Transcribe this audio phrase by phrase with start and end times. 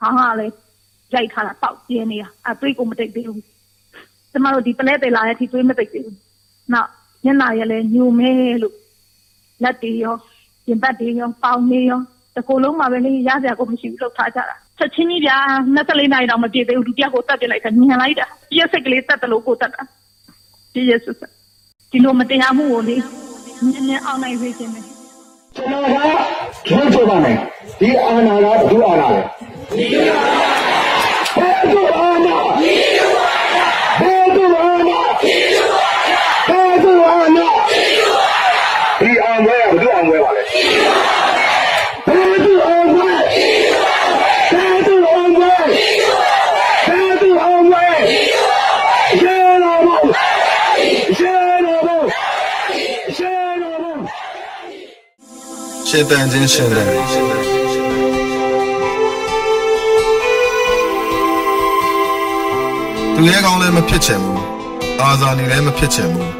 [0.00, 0.54] ခေါင်းကလည်း
[1.14, 3.42] ရိုက်ထားတာတောက်ပြင်းနေတာအသွေးကိုမတိတ်သေးဘူး
[4.32, 6.16] ကျမတို့ဒီပလဲတယ်လာတဲ့အထိသွေးမတိတ်သေးဘူး
[6.72, 6.88] နောက်
[7.24, 8.32] ညနာရလည်းညူမဲ
[8.62, 8.74] လို့
[9.62, 10.14] လက်တွေရော
[10.66, 12.00] ပြင်ပတ်တွေရောပေါင်းနေရော
[12.36, 15.36] တကူလုံးမှာပဲလေရစရာကိုမရှိဘူးလောက်ထားကြတာချက်ချင်းကြီးဗျာ
[15.76, 19.82] 24နိုင်တော့မပြည့်သေးဘူးဒုတိယကိုတက်ပြလိုက်တာညံလိုက်တာပြည့်စိတ်ကလေးတက်တယ်လို့ကိုတက်တာ
[20.76, 21.22] ပြည့်ရစစ
[21.90, 22.96] ဒီလိုမတရားမှုကိုလေ
[23.64, 24.80] နည်းနည်းအောင်နိုင်စေခြင်းပဲ
[25.56, 25.98] ကျွန်တော်က
[26.66, 27.38] ကျွမ်းကြပါမယ်
[27.80, 29.20] ဒီအာဏာကဘယ်သူအာဏာလဲ
[29.72, 30.36] ဒီအာဏာ
[31.36, 32.74] ဘယ်သူအာဏာဒီ
[34.00, 35.34] ဘယ်သူအာဏာဒီ
[36.48, 37.48] ဘယ်သူအာဏာ
[39.00, 40.42] ဒီအောင်ဝဲကဘယ်သူအောင်ဝဲပါလဲ
[42.06, 43.08] ဘယ်သူအောင်ဝဲ
[44.52, 45.50] ဘယ်သူအောင်ဝဲ
[46.88, 47.84] ဘယ်သူအောင်ဝဲ
[49.22, 49.96] ရေတော်ဘု
[51.18, 51.96] ရေတော်ဘု
[53.36, 53.92] ရေတော်ဘု
[55.88, 56.86] ရှင်တန်ချင်းရှင်တန်
[63.14, 64.42] သူရဲကောင်းလည်းမဖြစ်ချင်ဘူး
[65.00, 66.32] အာဇာနည်လည်းမဖြစ်ချင်ဘူး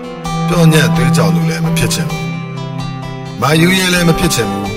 [0.48, 2.25] ပြောညက်သွေးကြောက်လူလည်းမဖြစ်ချင်ဘူး
[3.41, 4.69] မာယူရဲလည်းမဖြစ်ချင်ဘူး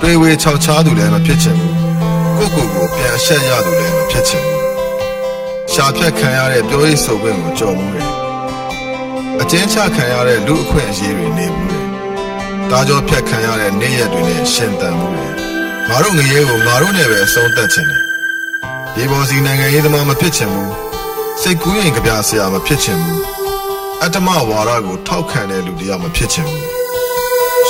[0.00, 1.74] တွေဝေချောက်ချားသူလည်းမဖြစ်ချင်ဘူး
[2.36, 4.58] ကိုယ့်ကိုယ်ကိုပြန်အဆက်ရသူလည်းမဖြစ်ချင်ဘူး
[5.72, 8.27] ရှာဖြတ်ခံရတဲ့ပြောရေးဆိုခွင့်ကိုကြော်မှုတယ်
[9.40, 11.86] အကျဉ်းချခံရတဲ့လူအခွင့်အရေးတွေနေမှုတယ်
[12.70, 15.28] တာကြောဖြတ်ခံရတဲ့နေ့ရက်တွေနဲ့ရှင်သန်မှုတွေ
[15.88, 18.02] ငါတို့ငရဲကိုငါတို့နဲ့ပဲအဆုံးသတ်ခြင်းတယ်
[18.94, 20.72] ဒီပေါ်စီနိုင်ငံရေးသမားမဖြစ်ချင်ဘူး
[21.42, 23.22] စိတ်ကူးရင်ကြပြဆရာမဖြစ်ချင်ဘူး
[24.02, 26.66] အတ္တမဝါဒကိုထောက်ခံတဲ့လူတရားမဖြစ်ချင်ဘူး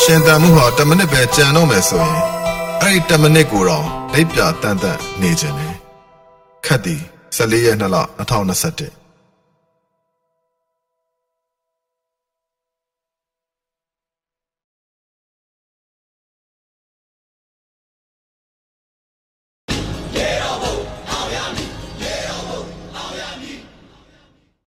[0.00, 2.22] ရှင်သန်မှုဟာ10မိနစ်ပဲကြံတော့မယ်ဆိုရင်
[2.80, 5.74] အဲ့ဒီ10မိနစ်ကိုတော့လက်ပြတန်တန်နေခြင်းတယ်
[6.66, 6.96] ခတ်တီ
[7.36, 8.97] 14ရက်2လ2021